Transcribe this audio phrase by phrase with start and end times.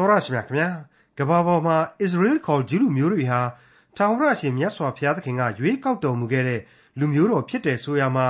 [0.00, 0.68] တော်ရရှိမြခင်ဗျာ
[1.18, 3.40] ကဘာပေါ်မှာအစ္စရေးခေါ်ဂျူးလူမျိုးတွေဟာ
[3.96, 6.60] ထာဝရရှင်မြတ်စွာဘုရားသခင်ကရွေးကောက်တော်မူခဲ့တဲ့
[6.98, 8.26] လူမျိုးတော်ဖြစ်တယ်ဆိုရမှာ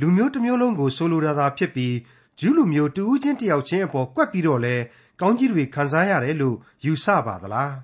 [0.00, 1.94] လူမျိုးတစ်မျိုးလုံးကိုဆိုလိုတာသာဖြစ်ပြီး
[2.40, 4.76] ဂျူးလူမျိုးတဦးချင်းတယောက်ချင်းအပေါ်ကွက်ပြီးတော့လဲ
[5.20, 7.74] ကောင်းကြီးတွေခံစားရတယ်လို့ယူဆပါသလား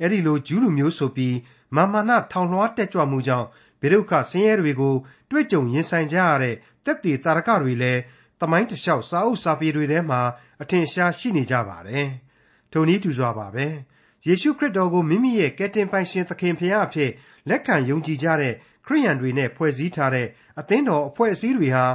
[0.00, 1.36] အဲ့ဒီလိုဂျူးလူမျိုးဆိုပြီး
[1.76, 3.46] မာမာနထောင်လွှားတက်ကြွမှုကြောင့်
[3.80, 4.94] ဘေဒုက္ခဆင်းရဲတွေကို
[5.30, 8.00] တွေ့ကြုံရင်ဆိုင်ကြရတဲ့တက်တည်တာရကတွေလည်း
[8.40, 10.20] တမိုင်းတလျှောက်စာအုပ်စာပေတွေထဲမှာ
[10.62, 12.08] အထင်ရှားရှိနေကြပါတယ်။
[12.72, 13.66] ထိုနည်းတူစွာပါပဲ။
[14.26, 17.10] ယေရှုခရစ်တော်ကိုမိမိရဲ့ကယ်တင်ပိုင်ရှင်သခင်ဖရာအဖြစ်
[17.48, 18.54] လက်ခံယုံကြည်ကြတဲ့
[18.86, 20.26] ခရိယန်တွေနဲ့ဖွဲ့စည်းထားတဲ့
[20.58, 21.86] အသင်းတော်အဖွဲ့အစည်းတွေဟာ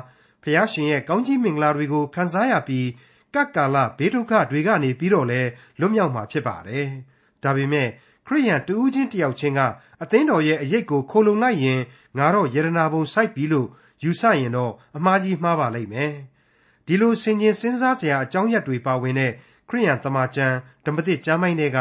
[0.43, 2.87] ဖရာရှင်ရဲ့ကောင်းကြီးမင်္ဂလာတွေကိုခံစားရပြီး
[3.33, 5.41] ကပ်ကာလဘေးဒုက္ခတွေကနေပြီးတော့လဲ
[5.79, 6.87] လွတ်မြောက်မှာဖြစ်ပါတယ်။
[7.43, 7.87] ဒါပေမဲ့
[8.27, 9.61] ခရိယန်တူးချင်းတယောက်ချင်းက
[10.01, 11.79] အသင်းတော်ရဲ့အရေးကိုခိုလုံလိုက်ရင်
[12.17, 13.67] ငါတော့ယရနာပုံစိုက်ပြီလို့
[14.03, 16.13] ယူဆရင်တော့အမှားကြီးမှားပါလိမ့်မယ်။
[16.85, 19.31] ဒီလိုဆင်ခြင်စဉ်းစားစရာအကြောင်းရက်တွေပါဝင်တဲ့
[19.71, 21.79] ခရိယန်တမန်ကျမ်းဓမ္မသစ်ကျမ်းပိုင်းတွေက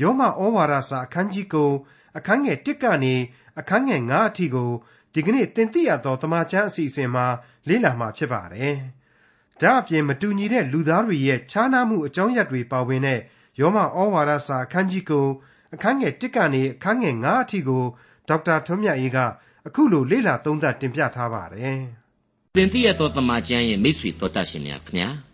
[0.00, 1.70] ယောမဩဝါဒစာအခန်းကြီးကို
[2.18, 3.14] အခန်းငယ်1ကနေ
[3.58, 4.70] အခန်းငယ်9အထိကို
[5.14, 7.26] ဒီကနေ့တင်ပြရသောတမန်ကျမ်းအစီအစဉ်မှာ
[7.68, 8.76] လေ့လာမှာဖြစ်ပါတယ်။
[9.60, 13.20] ဒါအပြင်မတူညီတဲ့လူသားတွေရဲ့ခြားနားမှုအကြောင်းရက်တွေပါဝင်တဲ့
[13.60, 13.84] ယောမဩ
[14.14, 15.26] ဝါဒစာအခန်းကြီးကို
[15.74, 17.84] အခန်းငယ်1ကနေအခန်းငယ်9အထိကို
[18.28, 19.18] ဒေါက်တာထွန်းမြတ်အေးက
[19.66, 21.80] အခုလိုလေ့လာသုံးသပ်တင်ပြထားပါတယ်။
[22.54, 25.10] သင်သိရသောတမန်ကျမ်းရဲ့မိတ်ဆွေတော်တတ်ရှင်များခင်ဗျာ။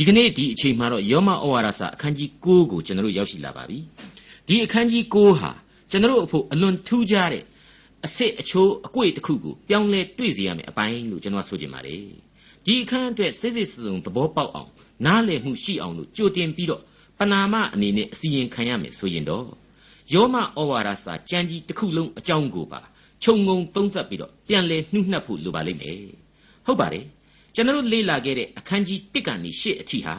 [0.00, 3.78] ဒီကနေ့ဒီအချိန်မှာတော့ယောမဩဝါဒစာအခန်းကြီး9ကိုကျွန်တော်တို့ရောက်ရှိလာပါပြီ
[4.48, 5.50] ဒီအခန်းကြီး9ဟာ
[5.90, 7.44] ကျွန်တော်တို့အဖို့အလွန်ထူးခြားတဲ့
[8.04, 12.02] အစ်စ်အချိုးအကွေ့တစ်ခုကိုပြောင်းလဲတွေ့စေရမယ်အပိုင်းလို့ကျွန်တော်ဆိုချင်ပါတယ်
[12.64, 14.70] ဒီအခန်းအတွက်စိစိစုံသဘောပေါက်အောင်
[15.06, 16.82] နားလည်မှုရှိအောင်လို့ကြိုတင်ပြီးတော့
[17.18, 19.46] ပနာမအနေနဲ့အစီရင်ခံရမယ်ဆိုရင်တော့
[20.12, 22.80] ယောမဩဝါဒစာကြံကြီးတစ်ခုလုံးအကြောင်းကိုပါ
[23.22, 26.00] ခြုံငုံသုံးသပ်ပြီးတော့ပြန်လဲနှုတ်နှက်ဖို့လိုပါလိမ့်မယ်
[26.66, 27.04] ဟုတ်ပါတယ်
[27.58, 30.14] ကျွန်တော်လေ့လာခဲ့တဲ့အခန်းကြီး1ကနေ8အထိဟာ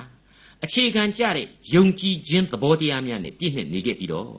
[0.65, 4.31] အခြေခံကြတဲ့ယုံကြည်ခြင်းသဘောတရားများနဲ့ပြည့်နှက်နေခဲ့ပြီးတော့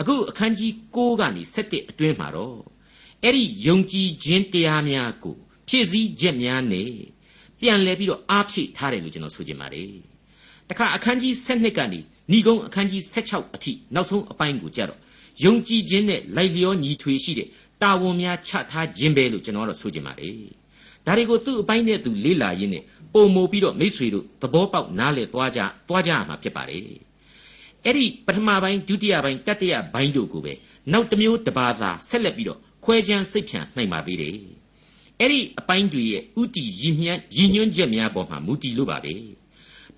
[0.00, 2.58] အခုအခန်းကြီး6ကနေ7အတွင်းမှာတော့
[3.22, 5.36] အဲ့ဒီယုံကြည်ခြင်းတရားများကို
[5.68, 6.92] ဖြည့်ဆည်းချက်များနဲ့
[7.60, 9.92] ပြန်လဲပြီးတော့အားဖြည့်ထားတယ်လို့ကျွန်တော်ဆိုချင်ပါတယ်
[10.68, 12.00] တခါအခန်းကြီး7ကနေ
[12.30, 14.98] ဏီကုံအခန်းကြီး16အထိနောက်ဆုံးအပိုင်းကိုကြတော့
[15.44, 17.48] ယုံကြည်ခြင်းနဲ့လိုက်လျောညီထွေရှိတဲ့
[17.82, 20.59] တာဝန်များချထားခြင်းပဲလို့ကျွန်တော်တို့ဆိုချင်ပါတယ်
[21.06, 22.84] ဒါတွေကိုသူ့အပိုင်းနဲ့သူလေ့လာရင်းနဲ့
[23.14, 26.82] ပုံမိုပြီးတော့မိษွေတို့သဘောပေါက်နားလည်သွားကြသွားကြရမှာဖြစ်ပါတယ်
[27.84, 30.52] အဲ့ဒီပထမပိုင်းဒုတိယပိုင်းတတိယပိုင်းတို့ကိုပဲ
[30.92, 34.36] နောက်တစ်မျိုးတစ်ပါးသာဆက်လက်ပြီးတော့ခွဲခြမ်းစိတ်ဖြန့်နိုင်ပါသေးတယ်
[35.20, 39.14] အဲ့ဒီအပိုင်းတွေရဲ့ဥတီရည်မြန်းရည်ညွှန်းချက်များပေါ်မှာမူတည်လို့ပါပဲ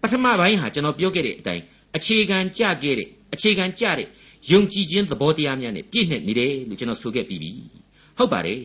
[0.00, 1.62] ပထမပိုင်းဟာကျွန်တော်ပြောခဲ့တဲ့အတိုင်း
[1.96, 4.06] အခြေခံကြခဲ့တဲ့အခြေခံကြတဲ့
[4.50, 7.50] ယုံကြည်ခြင်းသဘောတရားများနဲ့ပြည့်နှက်နေတယ်လို့ကျွန်တော်ဆိုခဲ့ပြီးပြီ
[8.18, 8.60] ဟုတ်ပါတယ်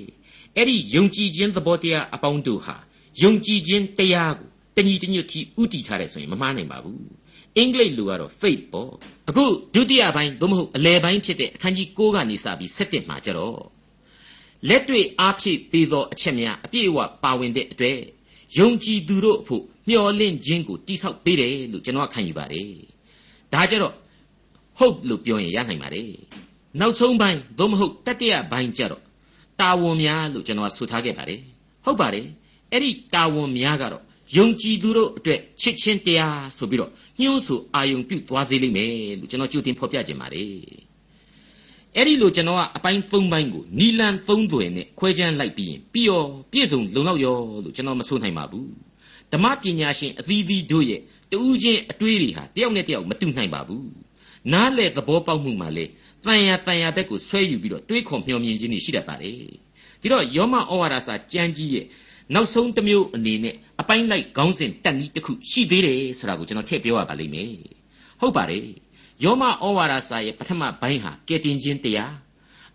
[0.57, 2.75] အဲ့ဒီယုံကြည်ခြင်းသဘောတရားအပေါင်းတို့ဟာ
[3.23, 7.01] ယုံကြည်ခြင်းတရားကိုတညီတညွတ်ထိဥတည်ထားတယ်ဆိုရင်မမှားနိုင်ပါဘူး
[7.57, 8.91] အင်္ဂလိပ်လိုကတော့ faith ပေါ့
[9.29, 13.59] အခုဒုတိယပိုင်းသို့မဟုတ်အလယ်ပိုင်းဖြစ်တဲ့အခန်းကြီး6ကနေစပြီး7မှာကျတော့
[14.69, 17.99] လက်တွေ့အားဖြည့်ပေးသောအချက်များအပြည့်အဝပါဝင်တဲ့အတွက်
[18.57, 22.71] ယုံကြည်သူတို့အဖို့မျှော်လင့်ခြင်းကိုတိဆောက်ပေးတယ်လို့ကျွန်တော်ခံယူပါတယ်
[23.53, 23.93] ဒါကြတော့
[24.77, 26.11] ဟုတ်လို့ပြောရင်ရနိုင်ပါတယ်
[26.79, 29.06] နောက်ဆုံးပိုင်းသို့မဟုတ်တတိယပိုင်းကျတော့
[29.61, 31.41] တာဝန်များလို့ကျွန်တော်ဆိုထားခဲ့ပါတယ်
[31.85, 32.25] ဟုတ်ပါတယ်
[32.71, 34.03] အဲ့ဒီတာဝန်များကတော့
[34.35, 40.47] ယုံကြည်သူတို့အတွက်ချစ်ချင်းတရားဆိုပြီးတော့ညှိုးဆူအာယုံပြုသွားစေလိမ့်မယ်လို့ကျွန်တော်ကြိုတင်ဖော်ပြခြင်းပါတယ်
[41.95, 48.69] အဲ့ဒီလိုကျွန်တော်ကအပိုင်း၃ပိုင်းကိုနီလန်၃သွယ်နဲ့ခွဲခြမ်းလိုက်ပြီးရင်ပြီးရောပြည့်စုံလုံလောက်ရောလို့ကျွန်တော်မဆိုနိုင်ပါဘူး
[49.31, 51.01] ဓမ္မပညာရှင်အသီးသီးတို့ရဲ့
[51.31, 53.87] တူးချင်းအတွေးတွေဟာတယောက်နဲ့တယောက်မတူနိုင်ပါဘူး
[54.53, 55.85] နားလေသဘောပေါက်မှုမှလေ
[56.25, 59.37] တန်ရတန်ရဘက်ကိုဆွဲယူပြီးတော့တွေးခေါ်မျှော်မြင်ခြင်းတွေရှိတတ်ပါတယ်
[60.01, 61.85] ဒီတော့ယောမဩဝါဒစာကြမ်းကြီးရဲ့
[62.33, 67.51] နောက်ဆုံးတစ်မျိုးအနေနဲ့အပိုင်းလိုက်ခေါင်းစဉ်တက်နည်းတစ်ခုရှိသေးတယ်ဆိုတာကိုကျွန်တော်ထည့်ပြောရပါလိမ့်မယ်
[68.19, 68.65] ဟုတ်ပါတယ်
[69.23, 72.13] ယောမဩဝါဒစာရဲ့ပထမပိုင်းဟာကယ်တင်ခြင်းတရား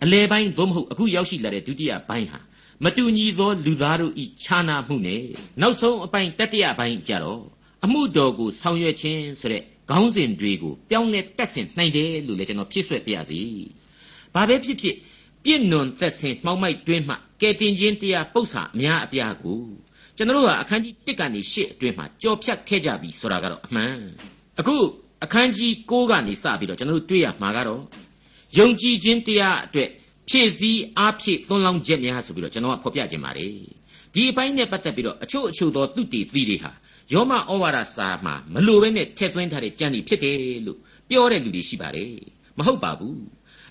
[0.03, 2.41] အလယ်ပိုင်းသို့မဟုတ်အခုရောက်ရှိလာတဲ့ဒုတိယပိုင်းဟာ
[2.85, 5.23] မတူညီသောလူသားတို့ဤခြားနာမှုနဲ့
[5.61, 7.43] နောက်ဆုံးအပိုင်းတတိယပိုင်းကြတော့
[7.85, 13.41] အမှုတော်ကိုဆောင်ရွက်ခြင်းဆိုတဲ့ ခေါင်းစဉ်တွေကိုပြောင်းလဲတက်ဆင်နိုင်တယ်လို့လည်းကျွန်တော်ဖြစ်ဆွဲပြရစီ။
[14.35, 14.97] ဘာပဲဖြစ်ဖြစ်
[15.45, 19.61] ပြည့်နွန်သက်ဆင်မှောက်မိုက်တွင်းမှကဲတင်ခြင်းတရားပု္ပ္ပာအများအပြားကို
[20.17, 23.95] ကျွန်တော်တို့ကအခန်းကြီး1ကနေ8အတွင်းမှာကြော်ဖြတ်ခဲ့ကြပြီဆိုတာကတော့အမှန်
[24.61, 24.77] အခု
[25.25, 27.83] အခန်းကြီး9ကနေစပြီးတော့ကျွန်တော်တို့တွေ့ရမှာကတော့
[28.59, 29.89] ယုံကြည်ခြင်းတရားအတွက်
[30.29, 33.51] ဖြည့်ဆည်းအားဖြည့်သွန်လောင်းချက်များဆိုပြီးတော့ကျွန်တော်ကဖော်ပြခြင်းပါတယ်
[34.15, 36.71] ဒီအပိုင်းနဲ့ပတ်သက်ပြီးတော့အချို့အချို့သောသူတည်သီးတွေဟာ
[37.13, 40.79] ယောမဩဝါဒစာမှာမလိုဘဲနဲ့ထည့်သွင်းထားတဲ့ကြံ့ဒီဖြစ်တယ်လို့
[41.09, 42.13] ပြောတဲ့လူတွေရှိပါတယ်
[42.59, 43.23] မဟုတ်ပါဘူး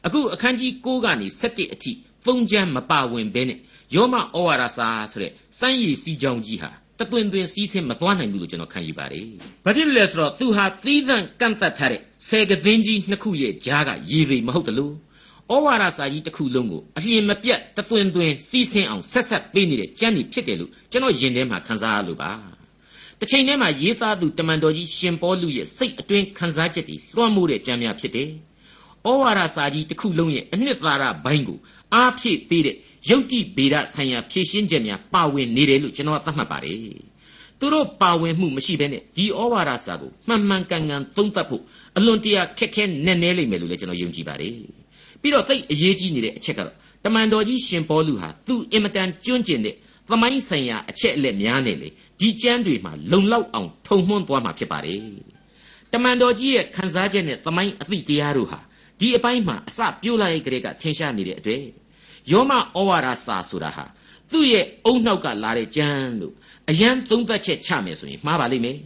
[0.06, 1.92] အခုအခန်းကြီး6ကနေ7အထိ
[2.26, 3.60] သုံးချမ်းမပါဝင်ဘဲနဲ့
[3.96, 9.28] ယောမဩဝါဒစာဆိုတဲ့စမ်းရည်စီကြောင်းကြီးဟာတတသွင်သွင်စီးဆင်းမသွားနိုင်ဘူးလို့ကျွန်တော်ခံယူပါတယ်။
[9.66, 14.94] ဘာဖြစ်လို့လဲဆိုတော့သူဟာသီးသန့်ကန့်သတ်ထားတဲ့ဆယ်ကသိန်းကြီးနှစ်ခုရဲ့ကြားကရည်ရည်မဟုတ်တလို့
[15.54, 22.32] ဩဝါဒစာကြီးတစ်ခုလုံးကိုအလျင်မပြတ်တသွင်သွင်စီးဆင်းအောင်ဆက်ဆက်ပေးနေတဲ့ကြံ့နေဖြစ်တယ်လို့ကျွန်တော်ယင်ထဲမှာခံစားရလို့ပါ။
[23.24, 28.30] တစ်ချိန်တည်းမှာရေးသားသူတမန်တော်ကြီးရှင်ပေါလုရဲ့စိတ်အတွင်းခံစားချက်တွေလွှမ်းမိုးတဲ့ကြံများဖြစ်တယ်။
[29.08, 31.58] ဩဝါဒစာကြီးတစ်ခုလုံးရဲ့အနှစ်သာရဘိုင်းကို
[31.94, 32.76] အားဖြည့်ပေးတဲ့
[33.10, 36.78] ယုတ်တိဗေဒဆိုင်ရာဖြည့်ရှင်းချက်များပါဝင်နေတယ်လို့ကျွန်တော်သတ်မှတ်ပါတယ်။
[37.60, 41.64] သူတို့ပါဝင်မှုမရှိဘဲနဲ့ဒီဩဝါဒစာကိုမှန်မှန်ကန်ကန်သုံးသပ်ဖို့
[41.98, 44.54] အလွန်တရာခက်ခဲနက်နဲလိမ့်မယ်လို့လည်းကျွန်တော်ယုံကြည်ပါတယ်။
[45.22, 46.76] ပြီးတော့သိအရေးကြီးနေတဲ့အချက်ကတော့
[47.06, 49.76] တမန်တော်ကြီးရှင်ပေါလုဟာသူအင်မတန်ကျွန့်ကျင်တဲ့
[50.12, 55.00] သမိုင်းဆိုင်ရာအချက်အလက်များနေလေဒီကျမ်းတွေမှာလုံလောက်အောင်ထုံမှွန်းသွားမှာဖြစ်ပါတယ်။
[55.94, 58.60] တမန်တော်ကြီးရဲ့ခံစားချက်နဲ့သမိုင်းအသည့်တရားတို့ဟာ
[59.00, 61.64] ဒီအပိုင်းမှာအစပြိုးလိုက်ကြတဲ့ကထင်ရှားနေတဲ့အတွက်
[62.32, 63.86] ယောမဩဝါဒစာဆိုတာဟာ
[64.32, 66.34] သူ့ရဲ့အုံနောက်ကလာတဲ့ကြမ်းလို့
[66.70, 68.78] အရန်သုံးသက်ချက်ချမယ်ဆိုရင်မှားပါလိမ့်မယ်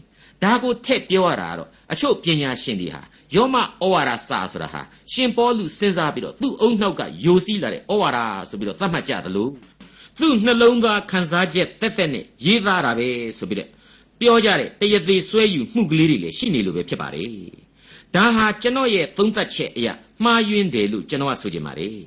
[0.44, 3.02] ဒါကိုထည့်ပြောရတာကတော့အချို့ပညာရှင်တွေဟာ
[3.36, 4.82] ယောမဩဝါဒစာဆိုတာဟာ
[5.14, 8.20] ရှင်ပေါလုစဉ်းစားပြီးတော့သူ့အုံနောက်ကယိုစီးလာတဲ့ဩဝါဒ
[8.50, 9.48] ဆိုပြီးတော့သတ်မှတ်ကြသလို
[10.20, 13.08] သူ့နှလုံးသားခံစားချက်တက်တက်နဲ့ရေးသားတာပဲ
[13.38, 13.70] ဆိုပြီးတော့
[14.20, 17.30] ပြောကြတဲ့တရသေးဆွဲယူမှုကလေးတွေလည်းရှိနေလို့ပဲဖြစ်ပါတယ်
[18.16, 21.98] ဒါဟာကျွန်တော်ရဲ့သုံးသက်ချက်အရာမှားယွင်းတယ်လို့ကျွန်တော်ကဆိုချင်ပါတယ်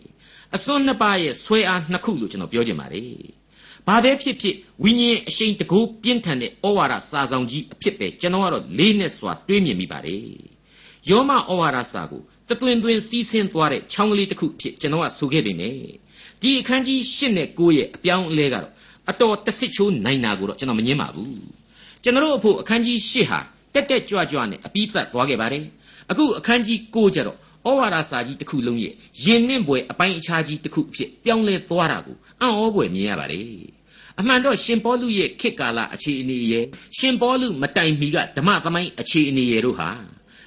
[0.55, 3.13] အစွန်းနှစ်ပါးရဲ့ဆွဲအားနှစ်ခုလို့ကျွန်တော်ပြောချင်ပါတယ်။
[3.89, 10.23] ဘာပဲဖြစ်ဖြစ်ဝိညာဉ်အရှိန်တကူပြင်းထန်တဲ့ဩဝါဒစာဆောင်ကြီးအဖြစ်ပဲကျွန်တော်ကတော့လေးနဲ့စွာတွေးမြင်မိပါတယ်။
[11.09, 15.81] ယောမဩဝါဒစာကိုတသွင်သွင်စီးဆင်းသွားတဲ့ချောင်းကလေးတစ်ခုဖြစ်ကျွန်တော်ကဆိုခဲ့ပေမယ့်
[16.43, 18.73] ဒီအခန်းကြီး၈နဲ့၉ရဲ့အပြောင်းအလဲကတော့
[19.11, 21.33] အတော်တဆစ်ချိုးနိုင်တာကိုတော့ကျွန်တော်မငင်းပါဘူး။
[22.03, 23.41] ကျွန်တော်တို့အဖို့အခန်းကြီး၈ဟာ
[23.75, 25.65] တက်တက်ကြွကြွနဲ့အပြီးသတ်သွားခဲ့ပါတယ်။
[26.11, 28.95] အခုအခန်းကြီး၉ကျတော့ဩဝါဒစာကြီးတစ်ခုလုံးရဲ့
[29.25, 33.47] ရင်နှင့်ပွဲအပိုင်းအခြားကြီးတစ်ခုအဖြစ်ပြောင်းလဲသွားတာကိုအံ့ဩဖွယ်မြင်ရပါတယ်
[34.19, 36.65] အမှန်တော့ရှင်ပေါလုရဲ့ခေတ်ကာလအခြေအနေရဲ့
[36.99, 39.89] ရှင်ပေါလုမတိုင်မီကဓမ္မသမိုင်းအခြေအနေရဲ့တို့ဟာ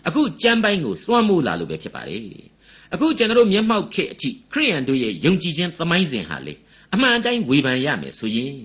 [0.08, 2.51] အခုကြမ်းပိုင်းကိုလွှမ်းမိုးလာလို့ပဲဖြစ်ပါတယ်
[2.94, 6.54] အခုကျွန်တော်တို့မျက်မှောက်ခေတ်အထိခရိယန်တို့ရဲ့ယုံကြည်ခြင်းသမိုင်းစဉ်ဟာလေ
[6.94, 8.56] အမှန်အတိုင်းဝေဖန်ရမယ်ဆိုရင်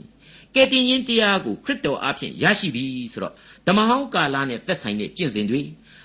[0.55, 3.35] ကယ်တင်ရှင်တရားကိုခရစ်တော်အဖင်ရရှိပြီဆိုတော့
[3.67, 5.61] ဓမ္မဟောင်းကာလနဲ့သက်ဆိုင်တဲ့ကျင့်စဉ်တွေ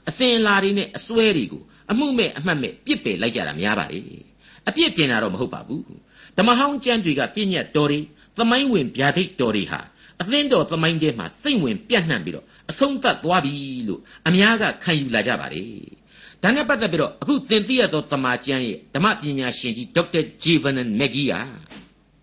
[0.09, 3.99] အစဉ်အလာတွေနဲ့အစွဲတွေကိုအမှုမဲ့အမှတ်မဲ့ပြစ်ပယ်လိုက်ကြတာများပါလေ
[4.67, 5.83] အပြစ်တင်တာတော့မဟုတ်ပါဘူး
[6.37, 7.99] ဓမ္မဟောင်းကျမ်းတွေကပြည့်ညတ်တော်တွေ
[8.37, 9.81] သမိုင်းဝင်ဗျာဒိတ်တော်တွေဟာ
[10.21, 13.53] အသင်းတော်သမိုင်းထဲမှာစိတ်ဝင်ပြန့်နှံ့ပြီးတော့အဆုံးသတ်သွားပြီ
[13.87, 15.63] လို့အများကခံယူလာကြပါလေ
[16.43, 21.39] ဒါနဲ့ပတ်သက်ပြီးတော့အခုသင်သိရသောသမာကျမ်းရဲ့ဓမ္မပညာရှင်ကြီးဒေါက်တာဂျေဗန်နမက်ဂီယာ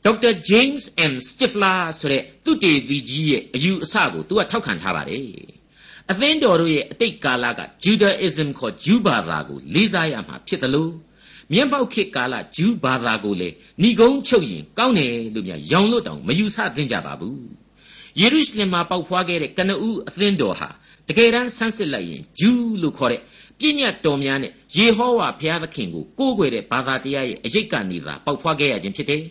[0.05, 5.25] ဒေါက်တာဂျိမ်းစ်အမ်စတစ်ဖလာဆိုတဲ့သူတေသီကြီးရဲ့အယူအဆကိုသူကထောက်ခံထားပါတယ်
[6.11, 10.93] အသင်းတော်တို့ရဲ့အတိတ်ကာလက Judaism ခေါ်ဂျူးဘာသာကိုလေးစားရမှာဖြစ်တယ်လို့
[11.53, 13.49] မျက်ပေါက်ခေတ်ကာလဂျူးဘာသာကိုလေ
[13.82, 17.41] ဏိကုံးချုပ်ရင်ကောင်းတယ်လို့များရောင်လို့တောင်မယူဆသင့်ကြပါဘူး
[18.20, 20.69] ယေရုရှလင်မှာပေါက်ဖွားခဲ့တဲ့ကနဦးအသင်းတော်ဟာ
[21.08, 23.22] တကယ်တမ်းဆန်းစစ်လိုက်ရင်ဂျူးလို့ခေါ်တဲ့
[23.58, 29.22] ပြည့်ညတ်တော်များနဲ့ယေဟောဝါဘုရားသခင်ကိုကိုးကွယ်တဲ့ဘာသာတရားရဲ့အရေးကနေသာပေါက်ဖွားခဲ့ရခြင်းဖြစ်တယ်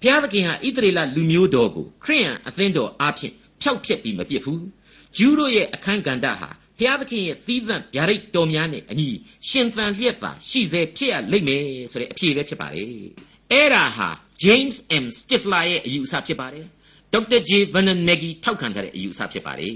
[0.00, 3.32] ဘုရားသခင်ဟာဣသရေလလူမျိုးတော်ကိုခရိယန်အသင်းတော်အားဖြင့်
[3.62, 4.62] ဖျောက်ဖျက်ပြီးမပြစ်ဘူး
[5.16, 9.08] ဂျူးတို့ရဲ့အခန်းကဏ္ဍဟာဘုရားသခင်ရဲ့သီးသန့်ဗျာဒိတ်တော်များနဲ့အညီ
[9.48, 12.86] ရှင်သန်လျက်သာရှိစေဖြစ်ရလိမ့်မယ်ဆိုတဲ့အဖြေပဲဖြစ်ပါတယ်
[13.52, 14.08] အဲ့ဒါဟာ
[14.44, 16.66] James M Stifler ရဲ့အယူအဆဖြစ်ပါတယ်
[17.12, 19.72] ဒေါက်တာ J Vernon Maggie ထောက်ခံထားတဲ့အယူအဆဖြစ်ပါတယ်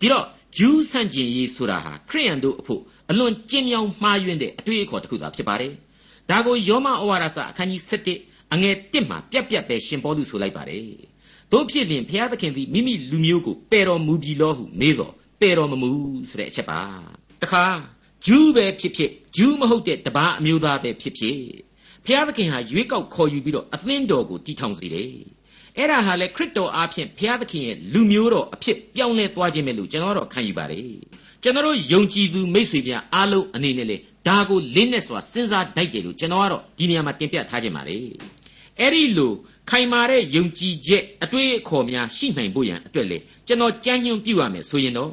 [0.00, 0.26] ဒီတော့
[0.56, 5.72] ဂျူးဆန့်ကျင်ရေးဆိုတာဟာခရိယန်တို့အဖို့အလွန်ကျဉ်းမြောင်းမှားယွင်းတဲ့အတွေ့အခေါ်တစ်ခုသာဖြစ်ပါတယ်
[6.30, 7.82] ဒါကိုယောမဩဝါဒစာအခန်းကြီး
[8.16, 10.84] 7အငယ်1မှာပြက်ပြက်ပဲရှင်ပေါ်သူဆိုလိုက်ပါတယ်
[11.52, 15.90] တို့ဖြစ်လျင်ဘုရားသခင်သည်မိမိလူမျိုးကိုပယ်တော်မူပြီလောဟုမေးတော်ပယ်တော်မမူ
[16.30, 16.80] ဆိုတဲ့အချက်ပါ
[17.42, 17.64] တခါ
[18.26, 21.38] ဂျူးပဲဖြစ်ဖြစ်ဂျူးမဟုတ်တဲ့တပါးအမျိုးသားပဲဖြစ်ဖြစ်
[22.04, 25.12] ဘုရားသခင်ဟာရွေးကောက်ခေါ်ယူပြီးတော့အသင်းတော်ကိုတည်ထောင်စေတယ်
[25.78, 30.84] အဲ့ဒါဟာလေခရစ်တော်အားဖြင့်ဘုရားသခင်ရဲ့လူမျိုးတော်အဖြစ်ပြောင်းလဲသွားခြင်းပဲလို့ကျွန်တော်တို့ခံယူပါတယ်
[31.42, 33.96] ကျွန်တော်ယုံကြည်သူမိတ်ဆွေများအားလုံးအနေနဲ့လေ
[34.28, 37.96] ဒါကိုလင်းနဲ့စွာစဉ်းစားတတ်တယ်လို့ကျွန်တော်ကတော့ဒီနေရာမှာတင်ပြထားခြင်းပါလေ
[38.78, 39.32] အဲ့ဒီလို
[39.70, 45.10] ခိုင်မာတဲ့ယုံကြည်ချက်အတွေ့အခေါ်များရှိနိုင်ဖို့ရန်အတွက်လေကျွန်တော်ကြမ်းညွန့်ပြုရမယ်ဆိုရင်တော့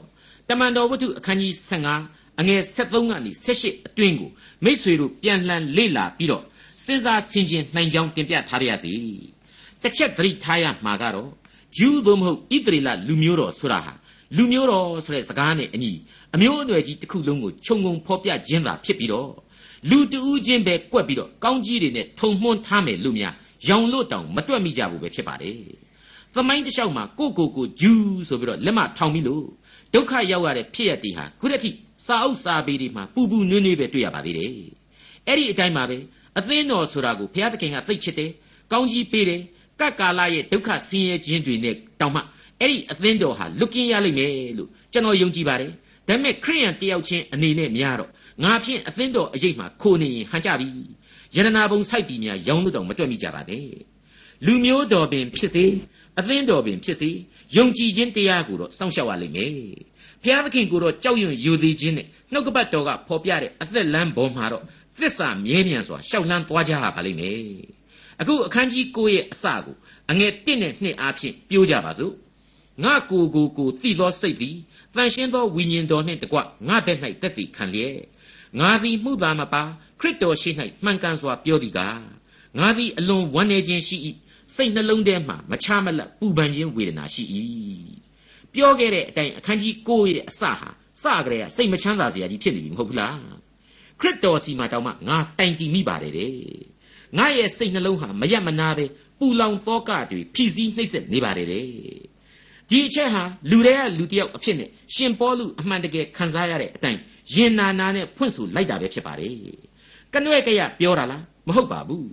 [0.50, 1.54] တမန်တော်ဝတ္ထုအခန်းကြီး
[1.98, 4.30] 15အငယ်73ကနေ78အတွင်းကို
[4.64, 6.44] မိษွေတို့ပြန်လှန်လေ့လာပြီးတော့
[6.86, 8.94] စဉ်းစားဆင်ခြင်နိုင်ကြောင်းတင်ပြထားပါရစေ
[9.86, 11.30] တစ်ချက်သတိထားရမှာကတော့
[11.78, 13.94] ဂျူးသို့မဟုတ်ဣသရေလလူမျိုးတော်ဆိုတာဟာ
[14.38, 15.92] လူမျိုးတော်ဆိုတဲ့စကားနဲ့အညီ
[16.36, 19.32] အမျိုးအနွယ်ကြီးတစ်ခုလုံးကိုခြုံငုံဖော်ပြခြင်းသာဖြစ်ပြီးတော့
[19.90, 23.34] လူတဦးချင်းပဲကွက်ပြီးတော့ကောင်းကြီးတွေနဲ့ထုံမှန်းထားမယ်လို့များ
[23.68, 25.60] ရောင်လို့တောင်မတွက်မိကြဘူးပဲဖြစ်ပါတယ်။
[26.34, 29.46] သမိုင်းတစ်လျှောက်မှာကိုကိုကိုဂျူးဆိုပြီးတော့လက်မထောင်ပြီးလို့
[29.94, 31.70] ဒုက္ခရောက်ရတဲ့ဖြစ်ရတီဟာခုတည်းထိ
[32.06, 34.52] စာအုပ်စာပေတွေမှာပူပူနွေးနွေးပဲတွေ့ရပါသေးတယ်။
[35.28, 35.98] အဲ့ဒီအတိုင်းပါပဲ
[36.38, 38.30] အသင်းတော်ဆိုတာကိုဘုရားသခင်ကသိချစ်တယ်၊
[38.72, 39.42] ကောင်းကြီးပေးတယ်၊
[39.80, 42.22] ကတ်ကာလရဲ့ဒုက္ခဆင်းရဲခြင်းတွေနဲ့တောင်မှ
[42.62, 45.72] အဲ့ဒီအသင်းတော်ဟာလွတ်ကင်းရလိမ့်မယ်လို့ကျွန်တော်ယုံကြည်ပါတယ်
[46.08, 48.10] ဒါပေမဲ့ခရိယန်တယောက်ချင်းအနေနဲ့များတော့
[48.44, 50.68] ငါဖြင့်အသင်းတော်အရေးမှခိုနေရင်ဟန်ကြပြီ
[51.36, 53.68] ယန္နာဘုံစိုက်ပြီးများရောင်းလို့တော့မတွက်မိကြပါနဲ့
[54.46, 55.66] လူမျိုးတော်ပင်ဖြစ်စေ
[56.20, 57.10] အသင်းတော်ပင်ဖြစ်စေ
[57.56, 59.52] ယုံကြည်ခြင်းတရားကိုတော့စောင့်ရှောက်ရလိမ့်မယ်
[60.24, 64.64] ဘုရားသခင်ကိုတော့ကြောက်ရွံ့ယူသေးခြင်းနဲ့နှုတ်ကပတ်တော်ကဖော်ပြတဲ့အသက်လမ်းပေါ်မှာတော့
[65.00, 67.75] သစ္စာမြဲမြံစွာရှောက်လန်းသွားကြရပါလိမ့်မယ်
[68.22, 69.76] အခုအခန်းကြီး9ရဲ့အစကို
[70.12, 72.14] အငယ်1နဲ့2အားဖြင့်ပြောကြပါစို့
[72.84, 74.56] ငါကိုကိုကိုသိသောစိတ်သည်
[74.96, 77.98] တန်ရှင်းသောဝိညာဉ်တော်နှင့်တကွငါဘက်၌တက်တည်ခံလျက်
[78.60, 79.64] ငါသည်မှုသားမပါ
[80.00, 80.50] ခရစ်တော်ရှိ၌
[80.84, 82.00] မှန်ကန်စွာပြောသည်ကား
[82.60, 83.98] ငါသည်အလွန်ဝမ်းနည်းခြင်းရှိ၏
[84.56, 87.24] စိတ်နှလုံးထဲမှမချမလတ်ပူပန်ခြင်းဝေဒနာရှိ၏
[88.54, 90.52] ပြောခဲ့တဲ့အတိုင်းအခန်းကြီး9ရဲ့အစဟာ
[91.02, 93.18] စကြတဲ့စိတ်မချမ်းသာစရာကြီးဖြစ်နေပြီမဟုတ်ဘူးလား
[94.00, 96.34] ခရစ်တော်စီမှာတောင်မှငါတိုင်တည်မိပါတယ်တဲ့
[97.18, 98.86] ငါရဲ့စိတ်နှလုံးဟာမရက်မနာပဲ
[99.20, 101.66] ပူလောင်သောကတွေဖြည့်ဆည်းနှိမ့်ဆက်နေပါတယ်တဲ့
[102.70, 107.00] ဒီအချက်ဟာလူတွေကလူတယောက်အဖြစ်နဲ့ရှင်ပေါလုအမှန်တကယ်ခံစားရတဲ့အတိုင်း
[107.36, 109.36] ရင်နာနာနဲ့ဖွင့်ဆိုလိုက်တာပဲဖြစ်ပါတယ်
[110.14, 112.08] ကနွဲ့ကရပြောတာလားမဟုတ်ပါဘူး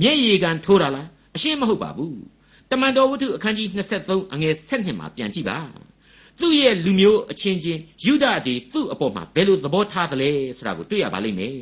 [0.00, 2.16] မျက်ရည်ကန်ထိုးတာလားအရှင်းမဟုတ်ပါဘူး
[2.70, 3.68] တမန်တော်ဝတ္ထုအခန်းကြီး
[4.00, 5.58] 23အငယ်7မှာပြန်ကြည့်ပါ
[6.40, 11.56] သူ့ရဲ့လူမျိုးအချင်းချင်းယူဒာတွေသူ့အပေါ်မှာဘယ်လိုသဘောထားသလဲဆိုတာကိုတွေ့ရပါလိမ့်မယ်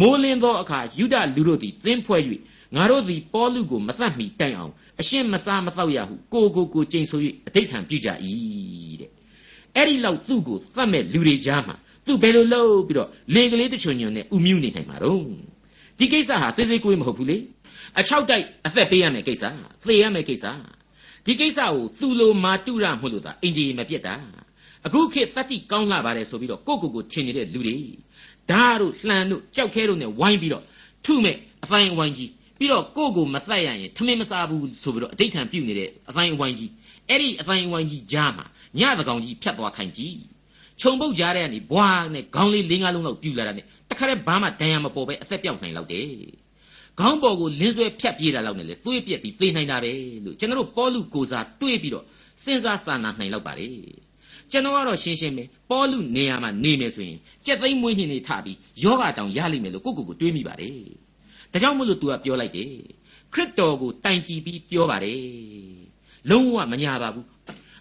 [0.00, 2.22] မိုးလင်းသောအခါယူဒလူတို့သည်သင်းဖွဲ့၍
[2.76, 8.08] ငါတို့သည်ပေါလုကိုမသတ်မီတိုင်အောင်အရှင်းမစားမတော့ရဟုကိုကိုကိုကျိန်ဆို၍အဋိဌံပြုကြ၏
[9.00, 9.10] တဲ့
[9.76, 11.76] အဲ့ဒီလောက်သူ့ကိုသတ်မဲ့လူတွေကြားမှာ
[12.06, 15.22] သူဘယ်လိုလုပ်ပြီးတော့လေကလေးတချွန်ညွန်နဲ့ဥမြူနေနိုင်မှာတော့
[15.98, 17.36] ဒီကိစ္စဟာသေးသေးကိုမဟုတ်ဘူးလေ
[17.98, 19.44] အချောက်တိုက်အသက်ပေးရမယ်ကိစ္စ
[19.88, 20.46] သေရမယ်ကိစ္စ
[21.26, 24.14] ဒီကိစ္စကိုသူ့လိုမာတုရမှုလို့သာအိန္ဒိယမပြတ်တာ
[24.86, 27.76] အခုခေတ်တတိကောင်းလာပါတယ်ဆိုပြီးတော့ကိုကိုကိုထင်နေတဲ့လူတွေ
[28.50, 30.64] ဓာတ်တို့လှန်တို့ကြောက်ခဲတို့နဲ့ဝိုင်းပြီးတော့
[31.04, 36.70] ထုမဲ့အဖိုင်းအဝိုင်းကြီးပြီးတော့ကိုကိုမသက်ရရင်ထမင်းမစားဘူးဆိုပြီးတော့အဋိဌံပြုတ်နေတဲ့အဖိုင်းအဝိုင်းကြီး
[37.08, 38.46] အဲ့ဒီအဖိုင်းအဝိုင်းကြီးကြားမှာ
[38.78, 40.16] ညသကောင်ကြီးဖြတ်သွားခိုင်းကြည့်
[40.80, 46.06] ခြုံပုတ်ကြားတဲ့ကနေဘွားနဲ့ခေါင်းလေးလေးငါးလုံးလောက်ပြူလာတာနဲ့တခါတည်းဘာမှဒဏ်ရာမပေါ်ပဲအသက်ပြောက်နိုင်လောက်တယ်
[47.00, 49.92] ခေါင်းပေါ်ကိုလင်းဆွဲဖြတ်ပြေးတာလောက်နဲ့လေသွေးပြက်ပြီးသေနိုင်တာပဲ
[50.24, 52.04] လို့ကျွန်တော်တို့ပေါလုကိုစားတွေးပြီးတော့
[52.42, 53.68] စဉ်းစားစာနာနိုင်လောက်ပါလေ
[54.52, 60.78] ကျွန်တော်ကတော့ရှင်းရှင်းပဲပေါလုနေရာမှာနေမယ်ဆိုရင်ကြက်သိမ်းမွေးညင်နေထပြီးယောဂတောင်ရလိမ့်မယ်လို့ကိုကိုကိုတွေးမိပါတယ်
[61.52, 62.72] ဒါကြောင့်မလို့ तू ကပြောလိုက်တယ်
[63.32, 65.20] ခရစ်တော်ကိုတိုင်ကြည့်ပြီးပြောပါတယ်
[66.30, 67.26] လုံးဝမညာပါဘူး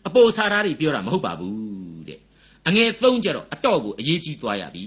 [0.07, 2.19] အပေါ်စာသားတွေပြောတာမဟုတ်ပါဘူးတဲ့
[2.67, 4.83] အငယ်သုံးကြတော့အတော့ကိုအရေးကြီးသွားရပြီ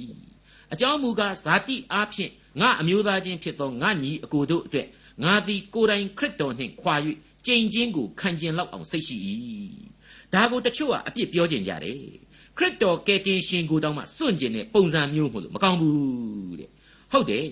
[0.73, 4.87] အကြောင်းမူကားဇာတိအားဖြင့်ငါအမျိုးသားချင်းဖြစ်သောငါညီအကိုတို့အတွက်
[5.25, 6.95] ငါသည်ကိုယ်တိုင်ခရစ်တော်နှင့်ခွာ၍
[7.47, 9.17] ကြင်ချင်းကိုခံကျင်လောက်အောင်စိတ်ရှိ၏
[10.34, 11.98] ဒါကိုတချို့ကအပြစ်ပြောကြင်ကြတယ်
[12.58, 16.70] ခရစ်တော်ကယ်တင်ရှင်ကိုတောင်မှစွန့်ကျင်တဲ့ပုံစံမျိုးမို့လို့မကောင်းဘူးတဲ့
[17.12, 17.48] ဟုတ်တယ်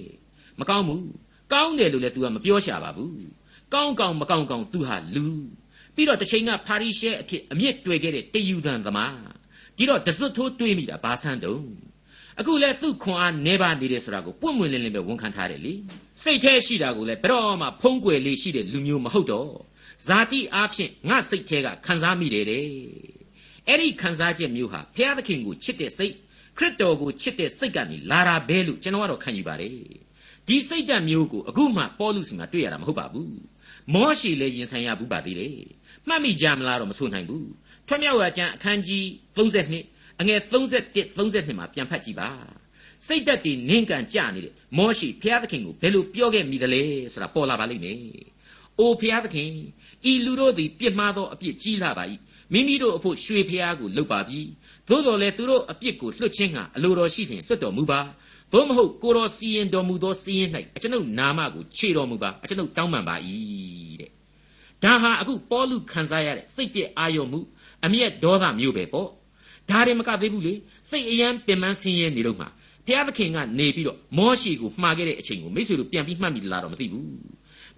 [0.59, 1.05] မကောင်းဘူး
[1.53, 3.13] ကောင်းတယ်လို့လည်း तू ကမပြောရှာပါဘူး
[3.73, 5.25] ကောင်းကောင်းမကောင်းကောင်း तू ဟာလူ
[5.95, 9.15] ပြီးတော့တစ်ချိန်ကဖာရိရှဲအဖြစ်အမြင့်တွေ့ခဲ့တဲ့တယူသန်သမား
[9.77, 11.65] ဒီတော့တစွတ်ထိုးတွေးမိတာဘာဆန်းတုံး
[12.39, 15.73] အခုလဲသူ့ခွန်အားနေပါနေတယ်ဆိုတာကိုပွင့်ပွင့်လင်းလင်းပဲဝန်ခံထားတယ်လေ
[16.23, 19.51] စိတ်แท้ရှိတာကိုလဲဘယ်တော့မှဖုံးကွယ်လေးရှိတဲ့လူမျိုးမဟုတ်တော့
[20.06, 22.66] ဇာတိအားဖြင့်ငါစိတ်แท้ကခံစားမိတယ်တဲ့
[23.68, 26.14] အဲ့ဒီခံစားချက်မျိုးဟာဘုရားသခင်ကိုချစ်တဲ့စိတ်
[26.58, 29.78] ခရစ်တော်ကိုချစ်တဲ့စိတ်ကနေလာတာပဲလို့ကျွန်တော်ကတော့ခံယူပါတယ်
[30.46, 33.36] ဒီစိတ်ဓာတ်မျိုးကိုအခုမှပေါလုစီမှာတွေ့ရတာမဟုတ်ပါဘူး
[33.94, 35.58] မောရှိလည်းရင်ဆိုင်ရဘူးပါသေးတယ်
[36.08, 37.48] မှတ်မိကြမလားတော့မဆိုနိုင်ဘူး
[37.86, 39.04] ထွတ်မြောက်ရာကျမ်းအခန်းကြီး
[39.36, 42.30] 32အငယ်31 32မှာပြန်ဖတ်ကြည့်ပါ
[43.06, 48.00] စိတ်သက်တည်နင်းကန်ကြနေတဲ့မောရှိဘုရားသခင်ကိုဘယ်လိုပြောခဲ့မိသလဲဆိုတာပေါ်လာပါလိမ့်မယ်။
[48.80, 49.50] အိုဘုရားသခင်
[50.10, 52.04] ဤလူတို့သည်ပြစ်မှားသောအပြစ်ကြီးလာပါ၏
[52.52, 54.40] မိမိတို့အဖို့ရွှေဘုရားကိုလုပ်ပါပြီ။
[54.88, 58.00] သို့တော်လည်းသူတို့အပြစ်ကိုလွှတ်ခြင်းဟာအလိုတော်ရှိလျင်လွှတ်တော်မူပါ။
[58.52, 63.16] သို့မဟုတ်ကိုတော်စီရင်တော်မူသောစီရင်၌အကျွန်ုပ်နာမကိုခြေတော်မူပါအကျွန်ုပ်တောင်းပန်ပါ၏
[64.00, 64.10] တဲ့။
[64.84, 67.40] ဒါဟာအခုပေါလုခံစားရတဲ့စိတ်ပြည့်အာရုံမှု
[67.84, 69.08] အမျက်ဒေါသမျိုးပဲပေါ့
[69.70, 70.54] ဒါတွေမကသေးဘူးလေ
[70.90, 72.46] စိတ်အယမ်းပင်ပန်းဆင်းရဲနေတော့မှ
[72.86, 77.06] ဘုရားသခင်ကနေပြီးတော့မောရှိကိုမှားခဲ့တဲ့အချိန်ကိုမိတ်ဆွေတို့ပြန်ပြီးမှတ်မိလားတော့မသိဘူး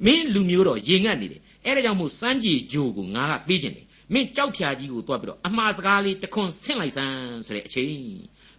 [0.05, 8.01] မင်းလူမျိုးတော့ရေငတ်နေတယ်အဲ့ဒါကြောင့်မို့စမ်းကြည်ဂျိုကိုငါကပေးခြင်းတယ်မင်းကြောက်ဖြာကြီးကိုတွားပြီးတော့အမှားစကားလေးတခွန်းဆင့်လိုက်စမ်းဆိုတဲ့အချိန်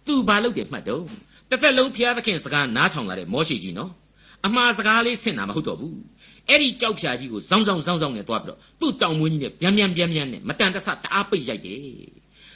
[0.06, 1.04] သူဘာလုပ်တယ်မှတ်တော့
[1.50, 3.92] တစ်သက်လုံးဘုရားသခင်စကားနားထောင်လာတဲ့မောရှိကြီးနော်
[4.46, 5.96] အမှားစကားလေးဆင့်တာမဟုတ်တော့ဘူး
[6.48, 11.80] အဲ့ဒီကြောက်ဖြာကြီးကိုဇောင်းဇောင်းဇောင်းဇောင်းနဲ့တွားပြီးတော့သူ့တောင်မွေးကြီးနဲ့ဗျမ်းဗျမ်းဗျမ်းဗျမ်းနဲ့မတန်တဆတအားပိတ်ရိုက်တယ်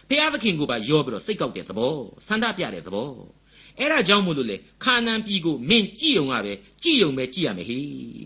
[0.08, 1.94] ဖျားသခင်ကိုပါရောပြီးတော့စိတ်ကောက်တဲ့သဘော
[2.26, 3.08] ဆန္ဒပြတဲ့သဘော
[3.78, 6.52] အဲ့ဒါကြောင့်မို့လို့လေခါနန်ပြည်ကိုမင်းကြည့်ုံကပဲ
[6.82, 7.78] ကြည့်ုံပဲကြည့်ရမယ်ဟေ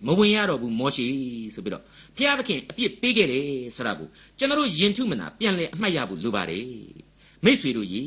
[0.07, 1.07] မဝင်ရတော့ဘူးမောရှိ
[1.55, 1.85] ဆိုပြီးတော့
[2.17, 6.67] ဖျားသခင်အပြစ်ပေးခဲ့တယ်ဆိုတာကိုကျွန်တော်ယင်ထုမနာပြန်လဲအမှတ်ရဖို့လိုပါတယ်
[7.45, 8.05] မိษွေတို့ရေ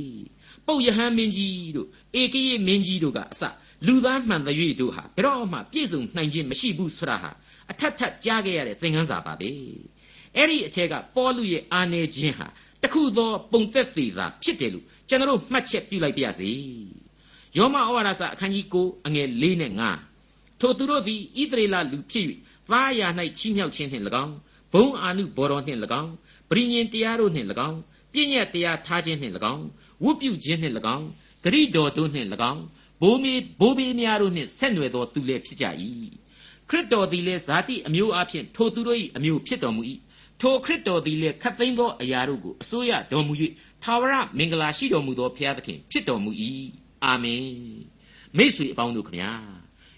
[0.67, 1.88] ပုတ်ယဟန်မင်းကြီးတို့
[2.21, 3.43] ဧကရေမင်းကြီးတို့ကအစ
[3.86, 7.31] လူသားမှန်တဲ့၍တို့ဟာဘယ်တော့မှပြည့်စုံနိုင်ခြင်းမရှိဘူးဆိုတာဟာ
[7.71, 9.50] အထက်ထက်ကြားခဲ့ရတဲ့သင်ခန်းစာပါပဲ
[10.36, 12.48] အဲ့ဒီအထက်ကပေါလုရဲ့အာနေခြင်းဟာ
[12.83, 16.50] တခုသောပုံသက်သေးတာဖြစ်တယ်လို့ကျွန်တော်မှတ်ချက်ပြုလိုက်ပါရစေ
[17.58, 19.72] ယောမဩဝါဒစာအခန်းကြီး9အငယ်၄နဲ့
[20.15, 22.25] 5ထိုသူတို့သည်ဣသရေလလူဖြစ်၍
[22.72, 24.36] သားရာ၌ချီးမြှောက်ခြင်းနှင့်၎င်း
[24.74, 26.12] ဘုံအာနုဘော်တော်နှင့်၎င်း
[26.50, 27.77] ပရိညင်တရားတို့နှင့်၎င်း
[28.13, 29.65] ပြည့်ညက်တရားထားခြင်းနှင့်၎င်း
[30.03, 31.08] ဝတ်ပြုခြင်းနှင့်၎င်း
[31.43, 32.63] ဂရိတော်တို့နှင့်၎င်း
[33.01, 35.65] ဘိုးမေဘိုးဘေးများတို့နှင့်ဆက်နွယ်သောသူလည်းဖြစ်ကြ၏
[36.70, 39.81] ခရစ်တော်သည်လည်းဇာတိအမျိုးအဖြစ်ထိုသူတို့၏အမျိုးဖြစ်တော်မူ၏
[40.41, 43.34] ထိုခရစ်တော်သည်လည်းခတ်သိမ်းသောအရာတို့ကိုအစိုးရတော်မူ၍
[43.84, 46.31] သာဝရမင်္ဂလာရှိတော်မူသောဘုရားသခင်ဖြစ်တော်မူ၏
[47.05, 47.46] အာမင်
[48.38, 49.31] မိတ်ဆွေအပေါင်းတို့ခမညာ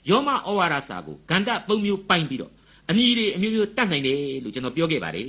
[0.09, 2.51] ယောမဩဝါဒစာကိုဂန္ဓ၃မျိုးပိုင်ပြီးတော့
[2.89, 5.27] အမည်တွေအမျိုးမျိုးတတ်နိုင်တယ်လို့ကျွန်တော်ပြောခဲ့ပါတယ်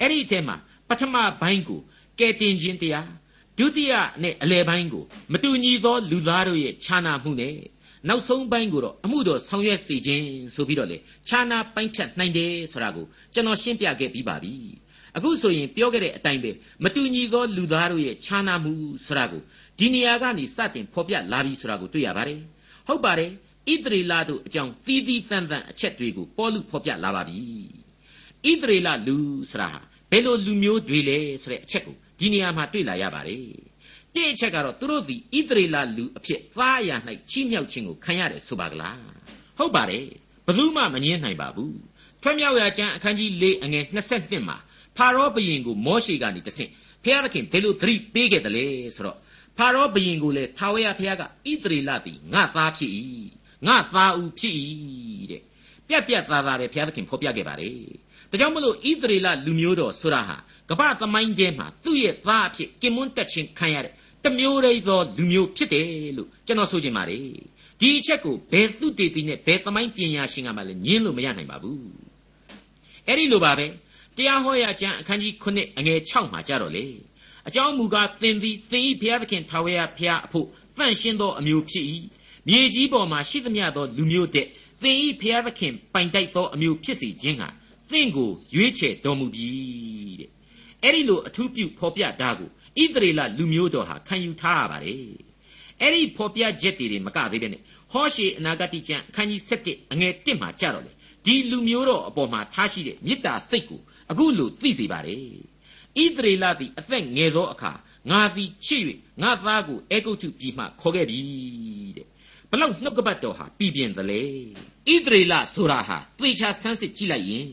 [0.00, 0.56] အဲ့ဒီအထက်မှာ
[0.88, 1.80] ပထမပိုင်းကို
[2.18, 3.10] ကဲတင်ခြင်းတရား
[3.58, 3.92] ဒုတိယ
[4.22, 7.56] နဲ့အလယ်ပိုင်းကိုမတူညီသောလူသားတို့ရဲ့ခြားနာမှုနဲ့
[8.08, 10.96] နောက်ဆုံးပိုင်းကိုတော့အမှုတော်ဆောင်ရွက်စေခြင်းဆိုပြီးတော့လေ
[11.28, 14.54] ခြားနာပိုင်းဖြတ်နိုင်တယ်ဆိုတာကိုကျွန်တော်ရှင်းပြခဲ့ပြီးပါပြီ
[15.16, 16.50] အခုဆိုရင်ပြောခဲ့တဲ့အတိုင်းပဲ
[16.84, 18.72] မတူညီသောလူသားတို့ရဲ့ခြားနာမှု
[19.06, 19.42] ဆိုတာကို
[19.78, 22.40] ဒီနေရာကနေစတင်ဖော်ပြလာပြီဆိုတာကိုတွေ့ရပါတယ်
[22.86, 23.30] ဟုတ်ပါတယ်
[23.72, 27.38] ဣသရေလတို့အကြောင်းသီးသီးတန်တန်အချက်တွေကိုပေါလုဖော်ပြလာပါပြီ
[28.50, 29.16] ဣသရေလလူ
[29.50, 33.44] ဆိုတာဟာဘယ်လိုလူမျိုးတွေလဲဆိုတဲ့အချက်ကိုဒီနေရာမှာတွေ့လာရပါတယ်
[34.14, 36.96] တိအချက်ကတော့သူတို့သည်ဣသရေလလူအဖြစ်သားအရာ၌
[37.30, 38.98] ချီးမြှောက်ခြင်းကိုခံရတယ်ဆိုပါကလား
[39.58, 40.06] ဟုတ်ပါတယ်
[40.46, 41.76] ဘယ်သူမှမငြင်းနိုင်ပါဘူး
[42.22, 43.84] ထွက်မြောက်ရာကျမ်းအခန်းကြီး၄အငယ်
[44.16, 44.56] 22မှာ
[44.96, 46.70] ဖာရောဘုရင်ကိုမောရှေကနေတဆင့်
[47.04, 49.18] ဖျားသခင်ဘယ်လိုသတိပေးခဲ့တယ်လဲဆိုတော့
[49.58, 51.26] ဖာရောဘုရင်ကိုလည်းထာဝရဘုရားကဣ
[51.62, 52.92] သရေလသည်ငါသားဖြစ်၏
[53.66, 54.56] ငါသားဦးဖြစ်၏
[55.30, 55.42] တဲ့
[55.88, 57.76] ပြက်ပြက်သားသားပဲဘုရားသခင်ဖော်ပြခဲ့ပါတယ်
[58.30, 60.36] ဒါကြောင့်မလို့ဣသရေလလူမျိုးတော်ဆိုတာဟာ
[60.70, 63.92] ကမ္ဘာသမိုင်းထဲမှာသူ့ရဲ့သားအဖြစ်ကင်မွန်းတက်ခြင်းခံရတဲ့
[64.24, 67.26] တမျိုးတည်းသောလူမျိုးဖြစ်တယ်လို့ကျွန်တော်ဆိုချင်ပါတယ်
[67.80, 71.82] ဒီအချက်ကိုဘယ်သူတေတီနဲ့ဘယ်သမိုင်းပညာရှင်ကမှလည်းညင်းလို့မရနိုင်ပါဘူး
[73.06, 73.66] အဲ့ဒီလိုပါပဲ
[74.16, 76.84] တရားဟောရာကျမ်းအခန်းကြီး9အငယ်6မှာကြတော့လေ
[77.48, 80.46] အကြောင်းမူကားသင်သည်သင်ဤဘုရားသခင်ထာဝရဘုရားအဖို့
[80.78, 81.86] တန့်ရှင်းသောအမျိုးဖြစ်၏
[82.48, 84.46] မြေကြီးပေါ်မှာရှိသမျှသောလူမျိုးတဲ့
[84.82, 87.48] သင်ဤဘုရားသခင်ပိုင်တိုက်သောအမျိုးဖြစ်စေခြင်းဟာ
[87.90, 89.50] သင်ကိုရွေးချယ်တော်မူပြီ
[90.20, 90.30] တဲ့
[90.82, 94.98] အဲ့ဒီလိုအထူးပြုဖော်ပြတာကိုဣသရေလလူမျိုးတော်ဟာခံယူထားရပါတယ်
[95.80, 100.92] အဲ့ဒီဖော်ပြချက်တွေမကသေးတဲ့နဲ့ဟောရှေအနာဂတိကျမ်းအခန်းကြီး7အငယ်1မှာကြတော့လေ
[101.26, 105.51] ဒီလူမျိုးတော်အပေါ်မှာထားရှိတဲ့မေတ္တာစိတ်ကိုအခုလိုသိစေပါတယ်
[106.00, 107.72] ဣသရေလသည်အသက်ငယ်သောအခါ
[108.10, 108.82] ငါသည်ချစ်၍
[109.22, 111.18] ငါသားကိုအေဂုတ်ထုပြည်မှခေါ်ခဲ့ပြီ
[111.96, 112.06] တဲ့
[112.50, 114.22] ဘလောက်နှုတ်ကပတ်တော်ဟာပြည်ပြင်းသလဲ
[114.92, 117.48] ဣသရေလဆိုတာဟာသေချာဆန်းစစ်ကြည့်လိုက်ရင်